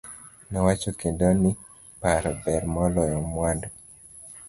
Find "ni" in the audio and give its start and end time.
1.41-1.51